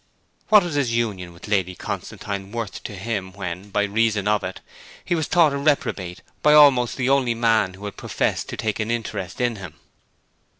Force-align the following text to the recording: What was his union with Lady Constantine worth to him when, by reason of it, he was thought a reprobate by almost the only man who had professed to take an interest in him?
What 0.49 0.63
was 0.63 0.73
his 0.73 0.91
union 0.95 1.31
with 1.31 1.47
Lady 1.47 1.75
Constantine 1.75 2.51
worth 2.51 2.81
to 2.85 2.95
him 2.95 3.33
when, 3.33 3.69
by 3.69 3.83
reason 3.83 4.27
of 4.27 4.43
it, 4.43 4.59
he 5.05 5.13
was 5.13 5.27
thought 5.27 5.53
a 5.53 5.59
reprobate 5.59 6.23
by 6.41 6.53
almost 6.55 6.97
the 6.97 7.07
only 7.11 7.35
man 7.35 7.75
who 7.75 7.85
had 7.85 7.97
professed 7.97 8.49
to 8.49 8.57
take 8.57 8.79
an 8.79 8.89
interest 8.89 9.39
in 9.39 9.57
him? 9.57 9.75